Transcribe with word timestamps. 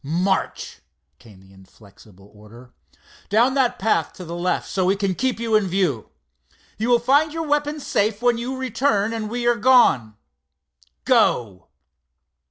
"March," 0.03 0.79
came 1.19 1.39
the 1.41 1.53
inflexible 1.53 2.31
order. 2.33 2.73
"Down 3.29 3.53
that 3.53 3.77
path 3.77 4.13
to 4.13 4.25
the 4.25 4.33
left, 4.35 4.67
so 4.67 4.85
we 4.85 4.95
can 4.95 5.13
keep 5.13 5.39
you 5.39 5.55
in 5.55 5.67
view. 5.67 6.09
You 6.79 6.89
will 6.89 6.97
find 6.97 7.31
your 7.31 7.45
weapons 7.45 7.85
safe 7.85 8.19
when 8.19 8.39
you 8.39 8.57
return 8.57 9.13
and 9.13 9.29
we 9.29 9.45
are 9.45 9.53
gone. 9.57 10.17
Go!" 11.05 11.67